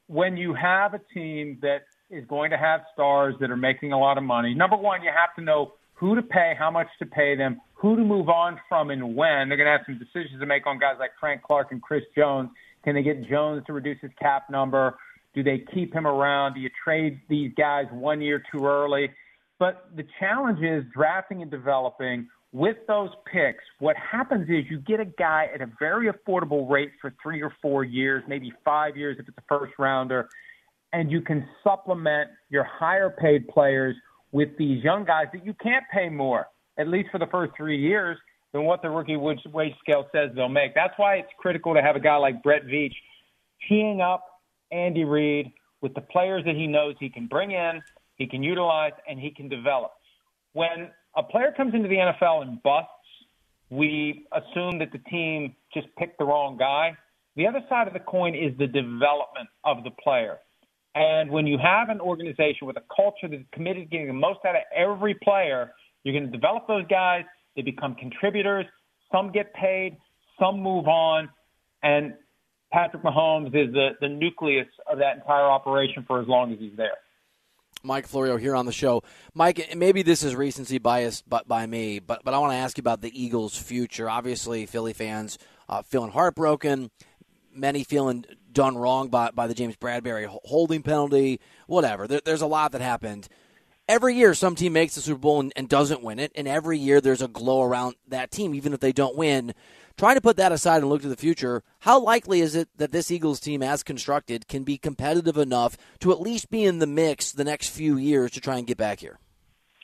when 0.09 0.37
you 0.37 0.55
have 0.55 0.95
a 0.95 1.01
team 1.15 1.59
that 1.63 1.83
is 2.11 2.25
going 2.27 2.51
to 2.51 2.57
have 2.57 2.81
stars 2.93 3.35
that 3.41 3.51
are 3.51 3.57
making 3.57 3.93
a 3.93 3.99
lot 3.99 4.19
of 4.19 4.25
money, 4.25 4.55
number 4.55 4.77
one, 4.77 5.03
you 5.03 5.11
have 5.17 5.35
to 5.37 5.43
know 5.43 5.75
who 5.95 6.15
to 6.15 6.23
pay, 6.23 6.55
how 6.59 6.71
much 6.71 6.87
to 6.99 7.07
pay 7.07 7.37
them, 7.37 7.61
who 7.75 7.97
to 7.97 8.03
move 8.03 8.29
on 8.29 8.59
from, 8.69 8.91
and 8.91 9.15
when. 9.15 9.49
They're 9.49 9.57
going 9.57 9.67
to 9.67 9.73
have 9.73 9.83
some 9.87 9.99
decisions 9.99 10.41
to 10.41 10.47
make 10.47 10.67
on 10.67 10.79
guys 10.79 10.97
like 10.99 11.11
Frank 11.21 11.43
Clark 11.43 11.69
and 11.71 11.83
Chris 11.83 12.03
Jones. 12.17 12.51
Can 12.85 12.95
they 12.95 13.03
get 13.03 13.29
Jones 13.29 13.63
to 13.67 13.73
reduce 13.73 14.01
his 14.01 14.11
cap 14.21 14.51
number? 14.51 14.97
Do 15.35 15.43
they 15.43 15.65
keep 15.75 15.95
him 15.95 16.07
around? 16.07 16.55
Do 16.55 16.61
you 16.61 16.71
trade 16.83 17.21
these 17.29 17.53
guys 17.57 17.87
one 17.93 18.21
year 18.21 18.43
too 18.51 18.65
early? 18.65 19.11
But 19.59 19.91
the 19.95 20.05
challenge 20.19 20.61
is 20.63 20.85
drafting 20.95 21.43
and 21.43 21.51
developing 21.51 22.29
with 22.53 22.77
those 22.87 23.11
picks, 23.31 23.63
what 23.79 23.97
happens 23.97 24.49
is 24.49 24.65
you 24.71 24.81
get 24.81 25.01
a 25.01 25.05
guy 25.05 25.49
at 25.55 25.61
a 25.61 25.71
very 25.79 26.11
affordable 26.11 26.69
rate 26.69 26.93
for 27.01 27.15
three 27.23 27.43
or 27.43 27.53
four 27.61 27.85
years, 27.85 28.25
maybe 28.27 28.53
five 28.65 28.97
years 28.97 29.17
if 29.21 29.29
it's 29.29 29.37
a 29.37 29.43
first 29.49 29.75
rounder, 29.79 30.29
and 30.93 31.11
you 31.11 31.21
can 31.21 31.47
supplement 31.63 32.31
your 32.49 32.65
higher 32.65 33.11
paid 33.11 33.47
players 33.49 33.95
with 34.33 34.49
these 34.59 34.83
young 34.83 35.05
guys 35.05 35.27
that 35.33 35.45
you 35.45 35.55
can't 35.63 35.85
pay 35.93 36.09
more, 36.09 36.47
at 36.79 36.89
least 36.89 37.11
for 37.11 37.19
the 37.19 37.27
first 37.27 37.53
three 37.57 37.79
years, 37.79 38.17
than 38.53 38.65
what 38.65 38.81
the 38.81 38.89
rookie 38.89 39.17
wage 39.17 39.41
scale 39.81 40.07
says 40.11 40.31
they'll 40.35 40.49
make. 40.49 40.75
That's 40.75 40.95
why 40.97 41.17
it's 41.17 41.29
critical 41.39 41.75
to 41.75 41.83
have 41.83 41.97
a 41.97 42.01
guy 42.01 42.17
like 42.17 42.43
Brett 42.43 42.65
Veach 42.65 42.95
teeing 43.69 44.01
up 44.01 44.25
Andy 44.73 45.05
Reid 45.05 45.53
with 45.83 45.95
the 45.95 46.01
players 46.01 46.45
that 46.47 46.55
he 46.55 46.67
knows 46.67 46.95
he 46.99 47.11
can 47.11 47.27
bring 47.27 47.51
in, 47.51 47.83
he 48.17 48.27
can 48.27 48.43
utilize, 48.43 48.93
and 49.09 49.21
he 49.21 49.31
can 49.31 49.49
develop. 49.51 49.93
When 50.55 50.91
a 51.19 51.23
player 51.23 51.53
comes 51.57 51.75
into 51.75 51.89
the 51.89 51.97
NFL 51.97 52.43
and 52.43 52.63
busts, 52.63 52.89
we 53.71 54.27
assume 54.33 54.79
that 54.79 54.93
the 54.93 54.99
team 55.11 55.55
just 55.75 55.89
picked 55.99 56.19
the 56.19 56.25
wrong 56.25 56.57
guy. 56.57 56.97
The 57.37 57.47
other 57.47 57.61
side 57.69 57.89
of 57.89 57.93
the 57.93 58.01
coin 58.01 58.35
is 58.35 58.57
the 58.57 58.69
development 58.69 59.49
of 59.65 59.83
the 59.83 59.91
player. 60.03 60.39
And 60.95 61.31
when 61.31 61.47
you 61.47 61.59
have 61.59 61.91
an 61.91 62.01
organization 62.01 62.67
with 62.67 62.77
a 62.77 62.83
culture 62.95 63.29
that's 63.29 63.43
committed 63.53 63.85
to 63.85 63.89
getting 63.91 64.07
the 64.07 64.13
most 64.13 64.39
out 64.47 64.55
of 64.55 64.63
every 64.75 65.15
player, 65.15 65.73
you're 66.03 66.15
going 66.15 66.31
to 66.31 66.37
develop 66.37 66.67
those 66.67 66.87
guys. 66.89 67.25
They 67.57 67.63
become 67.63 67.95
contributors. 67.97 68.65
Some 69.13 69.33
get 69.33 69.53
paid, 69.55 69.97
some 70.39 70.61
move 70.61 70.87
on. 70.87 71.29
And 71.83 72.15
Patrick 72.73 73.03
Mahomes 73.03 73.49
is 73.49 73.73
the, 73.73 73.91
the 74.01 74.09
nucleus 74.09 74.67
of 74.91 74.99
that 74.99 75.17
entire 75.17 75.45
operation 75.45 76.05
for 76.07 76.21
as 76.21 76.29
long 76.29 76.53
as 76.53 76.59
he's 76.59 76.77
there. 76.77 76.99
Mike 77.89 78.07
Florio 78.07 78.37
here 78.37 78.55
on 78.55 78.67
the 78.67 78.73
show. 78.73 79.03
Mike, 79.35 79.75
maybe 79.75 80.03
this 80.03 80.23
is 80.23 80.37
recency 80.37 80.79
bias 80.79 81.23
but 81.27 81.49
by 81.49 81.67
me, 81.67 81.99
but 81.99 82.23
but 82.23 82.35
I 82.35 82.39
want 82.39 82.53
to 82.53 82.57
ask 82.57 82.77
you 82.77 82.83
about 82.83 83.01
the 83.01 83.21
Eagles' 83.21 83.57
future. 83.57 84.09
Obviously, 84.09 84.67
Philly 84.67 84.93
fans 84.93 85.39
uh, 85.69 85.83
feeling 85.83 86.13
heartbroken, 86.13 86.91
many 87.53 87.83
feeling 87.83 88.27
done 88.53 88.77
wrong 88.77 89.09
by, 89.09 89.31
by 89.31 89.47
the 89.47 89.55
James 89.55 89.75
Bradberry 89.77 90.27
holding 90.45 90.83
penalty, 90.83 91.41
whatever. 91.67 92.07
There, 92.07 92.21
there's 92.25 92.43
a 92.43 92.47
lot 92.47 92.73
that 92.73 92.81
happened. 92.81 93.27
Every 93.89 94.15
year, 94.15 94.35
some 94.35 94.55
team 94.55 94.75
makes 94.75 94.95
the 94.95 95.01
Super 95.01 95.21
Bowl 95.21 95.41
and, 95.41 95.53
and 95.57 95.67
doesn't 95.67 96.03
win 96.03 96.19
it, 96.19 96.31
and 96.35 96.47
every 96.47 96.79
year 96.79 97.01
there's 97.01 97.23
a 97.23 97.29
glow 97.29 97.63
around 97.63 97.95
that 98.09 98.31
team, 98.31 98.55
even 98.55 98.75
if 98.75 98.81
they 98.81 98.93
don't 98.93 99.17
win. 99.17 99.55
Trying 99.99 100.15
to 100.15 100.21
put 100.21 100.37
that 100.37 100.53
aside 100.53 100.83
and 100.83 100.89
look 100.89 101.03
to 101.03 101.09
the 101.09 101.17
future, 101.17 101.65
how 101.81 102.01
likely 102.01 102.41
is 102.41 102.55
it 102.55 102.69
that 102.77 102.93
this 102.93 103.11
Eagles 103.11 103.41
team, 103.41 103.65
as 103.65 103.83
constructed, 103.83 104.47
can 104.47 104.63
be 104.63 104.79
competitive 104.79 105.37
enough 105.37 105.77
to 105.99 106.13
at 106.13 106.21
least 106.21 106.51
be 106.51 106.65
in 106.65 106.79
the 106.79 106.87
mix 106.87 107.33
the 107.33 107.43
next 107.43 107.71
few 107.71 107.97
years 107.97 108.31
to 108.31 108.41
try 108.41 108.59
and 108.59 108.67
get 108.69 108.79
back 108.79 109.01
here? 109.01 109.19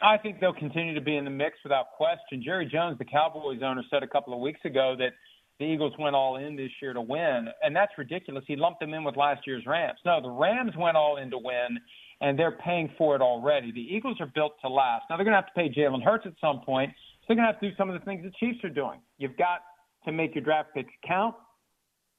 I 0.00 0.18
think 0.18 0.38
they'll 0.38 0.52
continue 0.52 0.94
to 0.94 1.00
be 1.00 1.16
in 1.16 1.24
the 1.24 1.32
mix 1.32 1.56
without 1.64 1.86
question. 1.96 2.44
Jerry 2.44 2.64
Jones, 2.64 2.96
the 2.96 3.04
Cowboys 3.04 3.58
owner, 3.64 3.82
said 3.90 4.04
a 4.04 4.06
couple 4.06 4.32
of 4.32 4.38
weeks 4.38 4.60
ago 4.64 4.94
that 5.00 5.14
the 5.58 5.64
Eagles 5.64 5.94
went 5.98 6.14
all 6.14 6.36
in 6.36 6.54
this 6.54 6.70
year 6.80 6.92
to 6.92 7.00
win, 7.00 7.48
and 7.64 7.74
that's 7.74 7.92
ridiculous. 7.98 8.44
He 8.46 8.54
lumped 8.54 8.78
them 8.78 8.94
in 8.94 9.02
with 9.02 9.16
last 9.16 9.44
year's 9.48 9.66
Rams. 9.66 9.98
No, 10.06 10.22
the 10.22 10.30
Rams 10.30 10.74
went 10.78 10.96
all 10.96 11.16
in 11.16 11.28
to 11.32 11.38
win, 11.38 11.76
and 12.20 12.38
they're 12.38 12.56
paying 12.64 12.88
for 12.96 13.16
it 13.16 13.20
already. 13.20 13.72
The 13.72 13.80
Eagles 13.80 14.20
are 14.20 14.30
built 14.32 14.52
to 14.62 14.68
last. 14.68 15.06
Now 15.10 15.16
they're 15.16 15.24
going 15.24 15.36
to 15.36 15.42
have 15.42 15.52
to 15.52 15.54
pay 15.54 15.74
Jalen 15.74 16.04
Hurts 16.04 16.24
at 16.24 16.34
some 16.40 16.60
point, 16.60 16.92
so 17.22 17.24
they're 17.26 17.36
going 17.36 17.48
to 17.48 17.52
have 17.52 17.60
to 17.60 17.68
do 17.68 17.76
some 17.76 17.90
of 17.90 17.98
the 17.98 18.04
things 18.04 18.22
the 18.22 18.30
Chiefs 18.38 18.62
are 18.62 18.70
doing. 18.70 19.00
You've 19.18 19.36
got 19.36 19.62
to 20.04 20.12
make 20.12 20.34
your 20.34 20.44
draft 20.44 20.74
picks 20.74 20.92
count. 21.06 21.34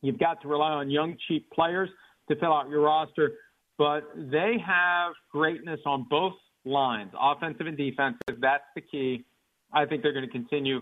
You've 0.02 0.20
got 0.20 0.42
to 0.42 0.48
rely 0.48 0.72
on 0.72 0.90
young, 0.90 1.18
cheap 1.28 1.50
players 1.52 1.90
to 2.30 2.36
fill 2.36 2.54
out 2.54 2.70
your 2.70 2.82
roster. 2.82 3.34
But 3.78 4.04
they 4.16 4.56
have 4.66 5.14
greatness 5.32 5.80
on 5.86 6.06
both 6.10 6.34
lines, 6.64 7.12
offensive 7.20 7.68
and 7.68 7.78
defensive. 7.78 8.40
That's 8.40 8.64
the 8.76 8.82
key. 8.82 9.26
I 9.74 9.86
think 9.86 10.04
they're 10.04 10.14
going 10.14 10.26
to 10.26 10.32
continue 10.32 10.82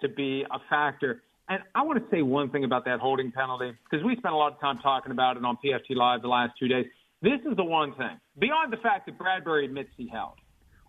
to 0.00 0.08
be 0.08 0.44
a 0.50 0.58
factor. 0.70 1.22
And 1.48 1.62
I 1.74 1.82
want 1.82 1.98
to 1.98 2.04
say 2.14 2.22
one 2.22 2.50
thing 2.50 2.64
about 2.64 2.84
that 2.84 3.00
holding 3.00 3.32
penalty 3.32 3.72
because 3.90 4.04
we 4.04 4.16
spent 4.16 4.34
a 4.34 4.36
lot 4.36 4.52
of 4.52 4.60
time 4.60 4.78
talking 4.82 5.12
about 5.12 5.36
it 5.36 5.44
on 5.44 5.56
PFT 5.64 5.96
Live 5.96 6.22
the 6.22 6.28
last 6.28 6.52
two 6.58 6.68
days. 6.68 6.86
This 7.22 7.40
is 7.50 7.56
the 7.56 7.64
one 7.64 7.94
thing, 7.94 8.20
beyond 8.38 8.72
the 8.72 8.76
fact 8.76 9.06
that 9.06 9.18
Bradberry 9.18 9.64
admits 9.64 9.88
he 9.96 10.08
held. 10.08 10.34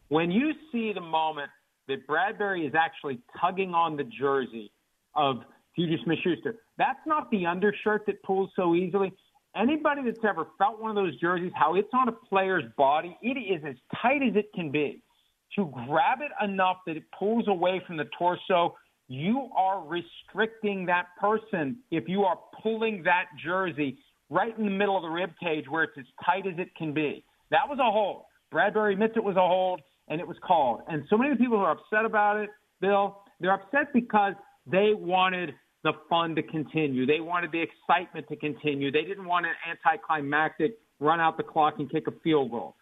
When 0.10 0.30
you 0.30 0.52
see 0.72 0.94
the 0.94 1.02
moment 1.02 1.50
that 1.88 2.06
Bradberry 2.08 2.68
is 2.68 2.74
actually 2.76 3.20
tugging 3.42 3.74
on 3.74 3.98
the 3.98 4.04
jersey 4.04 4.72
of 5.20 5.42
Juju 5.78 5.98
Smith-Schuster. 6.04 6.56
That's 6.78 7.00
not 7.06 7.30
the 7.30 7.46
undershirt 7.46 8.06
that 8.08 8.24
pulls 8.24 8.50
so 8.56 8.74
easily. 8.76 9.12
Anybody 9.56 10.02
that's 10.06 10.24
ever 10.28 10.48
felt 10.58 10.80
one 10.80 10.90
of 10.90 10.96
those 10.96 11.20
jerseys, 11.20 11.52
how 11.56 11.76
it's 11.76 11.90
on 11.94 12.08
a 12.08 12.12
player's 12.12 12.64
body, 12.78 13.18
it 13.22 13.38
is 13.38 13.62
as 13.68 13.76
tight 14.02 14.22
as 14.24 14.36
it 14.36 14.52
can 14.54 14.72
be. 14.72 15.02
To 15.56 15.72
grab 15.88 16.20
it 16.22 16.32
enough 16.44 16.78
that 16.86 16.96
it 16.96 17.04
pulls 17.18 17.48
away 17.48 17.82
from 17.86 17.98
the 17.98 18.06
torso, 18.18 18.76
you 19.08 19.50
are 19.58 19.84
restricting 19.86 20.86
that 20.86 21.08
person 21.20 21.78
if 21.90 22.08
you 22.08 22.24
are 22.24 22.38
pulling 22.62 23.04
that 23.04 23.26
jersey 23.44 23.98
right 24.30 24.56
in 24.58 24.66
the 24.66 24.72
middle 24.72 24.96
of 24.96 25.02
the 25.02 25.10
rib 25.10 25.32
cage 25.42 25.66
where 25.68 25.84
it's 25.84 25.98
as 25.98 26.06
tight 26.24 26.46
as 26.46 26.54
it 26.60 26.74
can 26.76 26.94
be. 26.94 27.26
That 27.50 27.68
was 27.68 27.80
a 27.80 27.92
hold. 27.92 28.26
Bradberry 28.54 28.94
admits 28.94 29.14
it 29.18 29.24
was 29.24 29.36
a 29.36 29.48
hold, 29.48 29.82
and 30.08 30.22
it 30.22 30.28
was 30.28 30.38
called. 30.46 30.82
And 30.88 31.04
so 31.10 31.18
many 31.18 31.36
people 31.36 31.58
who 31.58 31.64
are 31.64 31.72
upset 31.72 32.06
about 32.06 32.38
it, 32.38 32.50
Bill, 32.80 33.24
they're 33.40 33.54
upset 33.54 33.92
because 33.94 34.34
they 34.72 34.94
wanted 34.94 35.54
the 35.84 35.94
fun 36.10 36.36
to 36.36 36.44
continue. 36.44 37.06
They 37.06 37.20
wanted 37.20 37.52
the 37.52 37.62
excitement 37.62 38.28
to 38.30 38.36
continue. 38.36 38.92
They 38.92 39.04
didn't 39.04 39.26
want 39.26 39.46
an 39.46 39.54
anticlimactic 39.70 40.78
run 41.00 41.20
out 41.20 41.38
the 41.38 41.44
clock 41.44 41.76
and 41.80 41.90
kick 41.90 42.08
a 42.08 42.12
field 42.24 42.52
goal. 42.52 42.76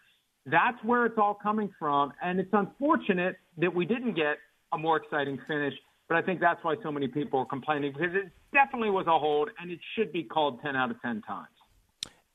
That's 0.46 0.78
where 0.84 1.06
it's 1.06 1.18
all 1.18 1.36
coming 1.36 1.70
from. 1.78 2.14
And 2.24 2.40
it's 2.40 2.50
unfortunate 2.54 3.36
that 3.58 3.74
we 3.74 3.86
didn't 3.86 4.16
get 4.16 4.38
a 4.74 4.78
more 4.78 4.98
exciting 4.98 5.38
finish. 5.48 5.74
But 6.08 6.18
I 6.18 6.22
think 6.22 6.40
that's 6.40 6.64
why 6.64 6.76
so 6.82 6.92
many 6.92 7.08
people 7.08 7.42
are 7.42 7.46
complaining 7.46 7.92
because 7.94 8.16
it 8.16 8.32
definitely 8.54 8.90
was 8.90 9.06
a 9.08 9.20
hold 9.20 9.50
and 9.60 9.70
it 9.70 9.80
should 9.96 10.12
be 10.14 10.24
called 10.24 10.62
10 10.62 10.76
out 10.76 10.90
of 10.90 11.02
10 11.02 11.22
times. 11.22 11.48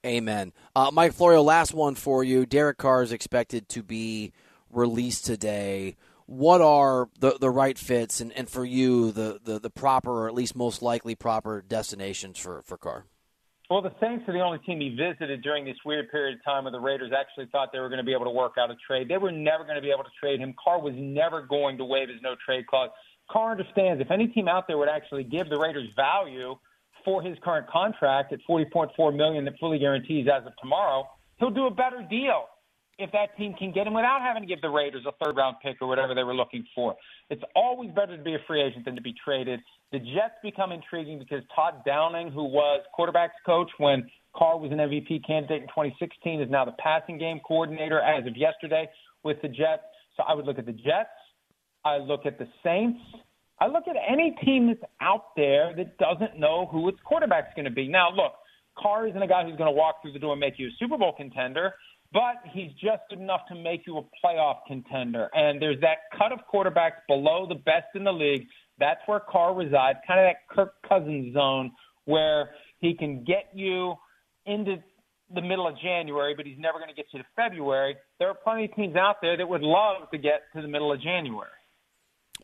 Amen. 0.05 0.53
Uh, 0.77 0.91
Mike 0.93 1.13
Florio, 1.13 1.43
last 1.43 1.73
one 1.73 1.95
for 1.95 2.23
you. 2.23 2.45
Derek 2.45 2.77
Carr 2.77 3.03
is 3.03 3.13
expected 3.13 3.69
to 3.71 3.83
be 3.83 4.33
released 4.71 5.25
today 5.25 5.97
what 6.27 6.61
are 6.61 7.09
the, 7.19 7.37
the 7.41 7.51
right 7.51 7.79
fits 7.79 8.21
and, 8.21 8.33
and 8.33 8.49
for 8.49 8.65
you 8.65 9.13
the, 9.13 9.41
the, 9.43 9.59
the 9.59 9.71
proper 9.71 10.11
or 10.11 10.29
at 10.29 10.35
least 10.35 10.57
most 10.57 10.83
likely 10.83 11.15
proper 11.15 11.63
destinations 11.67 12.39
for, 12.39 12.63
for 12.63 12.77
Carr? 12.77 13.07
Well, 13.71 13.81
the 13.81 13.95
Saints 14.01 14.29
are 14.29 14.33
the 14.35 14.41
only 14.41 14.59
team 14.59 14.81
he 14.81 14.91
visited 14.91 15.41
during 15.43 15.65
this 15.65 15.77
weird 15.85 16.11
period 16.11 16.37
of 16.37 16.45
time 16.45 16.65
where 16.65 16.73
the 16.73 16.81
Raiders 16.81 17.11
actually 17.19 17.47
thought 17.51 17.71
they 17.73 17.79
were 17.79 17.89
going 17.89 18.01
to 18.01 18.05
be 18.05 18.13
able 18.13 18.27
to 18.27 18.31
work 18.31 18.55
out 18.59 18.71
a 18.71 18.77
trade. 18.87 19.09
They 19.09 19.17
were 19.17 19.33
never 19.33 19.65
going 19.65 19.77
to 19.77 19.81
be 19.81 19.91
able 19.91 20.05
to 20.05 20.11
trade 20.21 20.41
him. 20.41 20.55
Carr 20.63 20.79
was 20.79 20.93
never 20.97 21.41
going 21.41 21.79
to 21.79 21.85
waive 21.85 22.11
his 22.11 22.19
no 22.23 22.35
trade 22.45 22.67
clause. 22.67 22.91
Carr 23.31 23.53
understands 23.53 24.03
if 24.03 24.11
any 24.11 24.27
team 24.29 24.47
out 24.47 24.67
there 24.67 24.77
would 24.77 24.91
actually 24.91 25.25
give 25.25 25.49
the 25.49 25.59
Raiders 25.59 25.89
value 25.97 26.57
for 27.03 27.23
his 27.23 27.39
current 27.43 27.67
contract 27.67 28.33
at 28.33 28.41
40.4 28.49 29.17
million 29.17 29.47
that 29.47 29.55
fully 29.59 29.79
guarantees 29.79 30.27
as 30.29 30.47
of 30.47 30.53
tomorrow, 30.61 31.09
he'll 31.39 31.51
do 31.51 31.67
a 31.67 31.71
better 31.71 32.07
deal 32.09 32.45
if 33.03 33.13
that 33.13 33.37
team 33.37 33.55
can 33.55 33.73
get 33.73 33.87
him 33.87 33.95
without 33.95 34.21
having 34.23 34.43
to 34.43 34.47
give 34.47 34.61
the 34.61 34.69
Raiders 34.69 35.05
a 35.07 35.13
third 35.25 35.37
round 35.37 35.57
pick 35.63 35.77
or 35.81 35.89
whatever 35.89 36.15
they 36.15 36.23
were 36.23 36.35
looking 36.35 36.65
for. 36.75 36.95
It's 37.31 37.43
always 37.55 37.91
better 37.91 38.17
to 38.17 38.23
be 38.23 38.35
a 38.35 38.39
free 38.47 38.63
agent 38.63 38.85
than 38.85 38.95
to 38.95 39.03
be 39.03 39.15
traded. 39.25 39.61
The 39.93 39.99
Jets 39.99 40.35
become 40.43 40.73
intriguing 40.73 41.19
because 41.19 41.43
Todd 41.55 41.83
Downing, 41.85 42.33
who 42.33 42.45
was 42.45 42.83
quarterbacks 42.99 43.39
coach 43.45 43.71
when 43.79 44.09
Carr 44.35 44.59
was 44.59 44.73
an 44.73 44.79
MVP 44.79 45.27
candidate 45.27 45.63
in 45.63 45.69
2016, 45.69 46.41
is 46.41 46.51
now 46.51 46.65
the 46.65 46.75
passing 46.79 47.19
game 47.19 47.41
coordinator 47.47 48.01
as 48.01 48.27
of 48.27 48.37
yesterday 48.37 48.89
with 49.23 49.41
the 49.43 49.49
Jets. 49.49 49.83
So 50.17 50.23
I 50.27 50.35
would 50.35 50.47
look 50.47 50.59
at 50.59 50.67
the 50.67 50.73
Jets. 50.73 51.11
I 51.85 51.99
look 51.99 52.27
at 52.27 52.39
the 52.39 52.49
Saints. 52.63 53.01
I 53.61 53.67
look 53.67 53.85
at 53.89 53.97
any 54.09 54.37
team 54.45 54.67
that's 54.69 54.93
out 55.01 55.37
there 55.37 55.75
that 55.77 55.99
doesn't 55.99 56.39
know 56.39 56.67
who 56.71 56.89
its 56.89 56.99
quarterback's 57.05 57.55
going 57.55 57.65
to 57.65 57.71
be. 57.71 57.87
Now, 57.87 58.11
look, 58.11 58.33
Carr 58.77 59.07
isn't 59.07 59.23
a 59.23 59.27
guy 59.27 59.45
who's 59.45 59.57
going 59.57 59.73
to 59.73 59.77
walk 59.77 60.03
through 60.03 60.13
the 60.13 60.19
door 60.19 60.33
and 60.33 60.41
make 60.41 60.59
you 60.59 60.69
a 60.69 60.71
Super 60.79 60.99
Bowl 60.99 61.13
contender, 61.17 61.75
but 62.13 62.37
he's 62.53 62.71
just 62.73 63.03
good 63.09 63.19
enough 63.19 63.41
to 63.49 63.55
make 63.55 63.83
you 63.87 63.99
a 63.99 64.03
playoff 64.25 64.59
contender. 64.67 65.29
And 65.35 65.61
there's 65.61 65.81
that 65.81 65.99
cut 66.17 66.33
of 66.33 66.41
quarterbacks 66.53 67.01
below 67.09 67.47
the 67.49 67.55
best 67.55 67.87
in 67.95 68.05
the 68.05 68.13
league. 68.13 68.47
That's 68.79 69.01
where 69.07 69.21
Carr 69.21 69.55
resides, 69.55 69.99
kind 70.07 70.21
of 70.21 70.27
that 70.27 70.55
Kirk 70.55 70.75
Cousins 70.89 71.35
zone 71.35 71.73
where 72.05 72.51
he 72.79 72.95
can 72.95 73.25
get 73.25 73.51
you 73.55 73.95
into 74.47 74.77
the 75.35 75.41
middle 75.41 75.67
of 75.67 75.75
January, 75.81 76.35
but 76.37 76.45
he's 76.45 76.59
never 76.59 76.79
going 76.79 76.91
to 76.91 76.95
get 76.95 77.07
you 77.13 77.21
to 77.21 77.27
February. 77.37 77.97
There 78.19 78.29
are 78.29 78.35
plenty 78.35 78.67
of 78.67 78.75
teams 78.75 78.97
out 78.97 79.17
there 79.23 79.37
that 79.37 79.49
would 79.49 79.63
love 79.63 80.11
to 80.11 80.19
get 80.19 80.43
to 80.55 80.63
the 80.63 80.69
middle 80.69 80.93
of 80.93 81.01
January. 81.01 81.49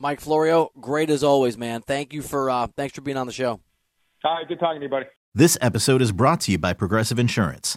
Mike 0.01 0.21
Florio, 0.21 0.71
great 0.81 1.11
as 1.11 1.25
always, 1.25 1.59
man. 1.59 1.83
Thank 1.83 2.13
you 2.13 2.23
for 2.23 2.51
uh, 2.51 2.69
thanks 2.77 2.95
for 2.95 3.01
being 3.01 3.17
on 3.17 3.27
the 3.27 3.33
show. 3.33 3.61
All 4.25 4.35
right, 4.37 4.49
good 4.49 4.61
talking 4.61 4.81
to 4.81 4.87
you, 4.87 4.91
buddy. 4.91 5.07
This 5.35 5.59
episode 5.61 6.01
is 6.01 6.13
brought 6.13 6.41
to 6.43 6.53
you 6.53 6.59
by 6.59 6.73
Progressive 6.73 7.19
Insurance. 7.19 7.77